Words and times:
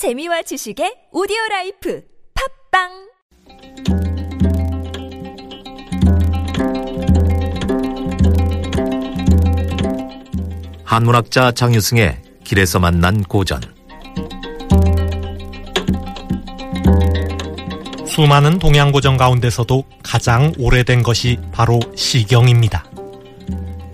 재미와 0.00 0.40
지식의 0.40 1.12
오디오 1.12 1.36
life 1.50 2.02
팟빵 2.72 2.88
한문학자 10.86 11.52
장유승의 11.52 12.16
길에서 12.44 12.78
만난 12.78 13.22
고전 13.22 13.60
수많은 18.06 18.58
동양 18.58 18.92
고전 18.92 19.18
가운데서도 19.18 19.84
가장 20.02 20.54
오래된 20.56 21.02
것이 21.02 21.36
바로 21.52 21.78
시경입니다. 21.94 22.86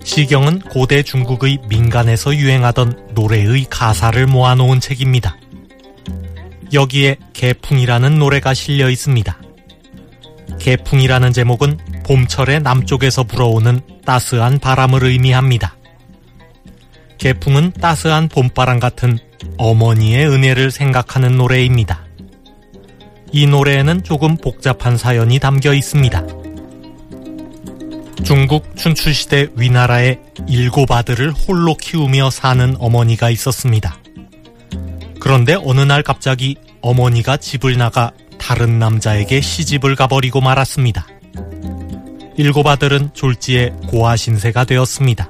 시경은 0.05 0.59
고대 0.69 1.03
중국의 1.03 1.63
민간에서 1.67 2.33
유행하던 2.33 3.09
노래의 3.13 3.65
가사를 3.69 4.25
모아놓은 4.27 4.79
책입니다. 4.79 5.35
여기에 6.73 7.17
개풍이라는 7.33 8.19
노래가 8.19 8.53
실려 8.53 8.89
있습니다. 8.89 9.37
개풍이라는 10.59 11.33
제목은 11.33 11.77
봄철의 12.05 12.61
남쪽에서 12.61 13.23
불어오는 13.23 13.81
따스한 14.05 14.59
바람을 14.59 15.03
의미합니다. 15.03 15.75
개풍은 17.17 17.73
따스한 17.73 18.29
봄바람 18.29 18.79
같은 18.79 19.17
어머니의 19.57 20.27
은혜를 20.27 20.71
생각하는 20.71 21.37
노래입니다. 21.37 22.05
이 23.31 23.45
노래에는 23.45 24.03
조금 24.03 24.37
복잡한 24.37 24.97
사연이 24.97 25.39
담겨 25.39 25.73
있습니다. 25.73 26.23
중국 28.23 28.75
춘추시대 28.75 29.47
위나라에 29.55 30.19
일곱 30.47 30.91
아들을 30.91 31.31
홀로 31.31 31.75
키우며 31.75 32.29
사는 32.29 32.75
어머니가 32.79 33.29
있었습니다. 33.29 33.97
그런데 35.19 35.55
어느 35.55 35.81
날 35.81 36.03
갑자기 36.03 36.55
어머니가 36.87 37.35
집을 37.35 37.77
나가 37.77 38.11
다른 38.37 38.79
남자에게 38.79 39.41
시집을 39.41 39.95
가버리고 39.95 40.39
말았습니다. 40.39 41.05
일곱 42.37 42.65
아들은 42.65 43.09
졸지에 43.13 43.73
고아신세가 43.87 44.63
되었습니다. 44.63 45.29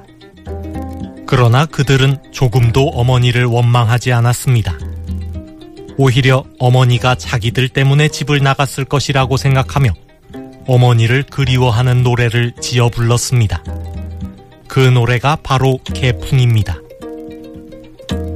그러나 1.26 1.66
그들은 1.66 2.18
조금도 2.30 2.90
어머니를 2.90 3.44
원망하지 3.44 4.12
않았습니다. 4.12 4.78
오히려 5.96 6.44
어머니가 6.60 7.16
자기들 7.16 7.70
때문에 7.70 8.06
집을 8.06 8.40
나갔을 8.40 8.84
것이라고 8.84 9.36
생각하며 9.36 9.90
어머니를 10.68 11.24
그리워하는 11.24 12.04
노래를 12.04 12.52
지어 12.60 12.88
불렀습니다. 12.88 13.64
그 14.68 14.78
노래가 14.78 15.36
바로 15.42 15.80
개풍입니다. 15.92 16.76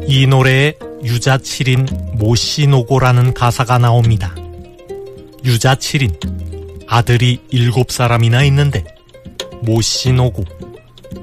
이 0.08 0.26
노래에 0.26 0.74
유자 1.04 1.36
7인 1.36 2.16
모씨노고라는 2.16 3.34
가사가 3.34 3.78
나옵니다. 3.78 4.34
유자 5.44 5.74
7인 5.74 6.86
아들이 6.86 7.40
7사람이나 7.52 8.46
있는데 8.46 8.84
모씨노고 9.62 10.44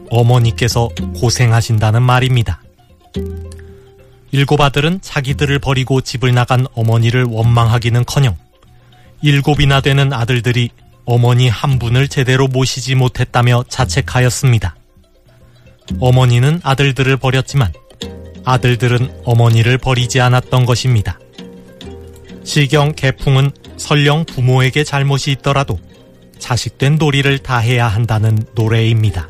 어머니께서 0.09 0.89
고생하신다는 1.15 2.01
말입니다. 2.01 2.61
일곱 4.31 4.61
아들은 4.61 4.99
자기들을 5.01 5.59
버리고 5.59 6.01
집을 6.01 6.33
나간 6.33 6.67
어머니를 6.73 7.23
원망하기는커녕 7.23 8.37
일곱이나 9.21 9.81
되는 9.81 10.13
아들들이 10.13 10.69
어머니 11.05 11.49
한 11.49 11.79
분을 11.79 12.07
제대로 12.07 12.47
모시지 12.47 12.95
못했다며 12.95 13.63
자책하였습니다. 13.67 14.75
어머니는 15.99 16.59
아들들을 16.63 17.17
버렸지만 17.17 17.73
아들들은 18.45 19.21
어머니를 19.23 19.77
버리지 19.77 20.21
않았던 20.21 20.65
것입니다. 20.65 21.19
시경 22.43 22.93
개풍은 22.93 23.51
설령 23.77 24.25
부모에게 24.25 24.83
잘못이 24.83 25.31
있더라도 25.33 25.79
자식된 26.39 26.97
도리를 26.97 27.37
다해야 27.39 27.87
한다는 27.87 28.37
노래입니다. 28.55 29.29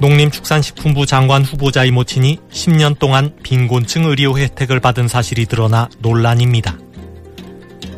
농림축산식품부 0.00 1.06
장관 1.06 1.44
후보자의 1.44 1.90
모친이 1.90 2.38
10년 2.50 2.98
동안 2.98 3.34
빈곤층 3.42 4.04
의료 4.04 4.38
혜택을 4.38 4.80
받은 4.80 5.08
사실이 5.08 5.46
드러나 5.46 5.88
논란입니다. 6.00 6.78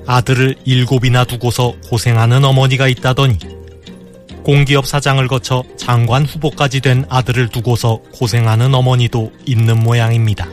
아들을 0.06 0.56
일곱이나 0.65 1.25
두고서 1.25 1.75
고생하는 1.89 2.45
어머니가 2.45 2.87
있다더니 2.89 3.39
공기업 4.47 4.87
사장을 4.87 5.27
거쳐 5.27 5.65
장관 5.77 6.25
후보까지 6.25 6.81
된 6.81 7.05
아들을 7.09 7.49
두고서 7.49 7.99
고생하는 8.12 8.77
어머니도 8.77 9.33
있는 9.45 9.81
모양입니다. 9.81 10.47